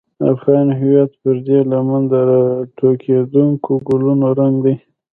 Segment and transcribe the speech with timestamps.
[0.33, 4.75] افغان هویت پر دې لمن د راټوکېدونکو ګلونو رنګ دی.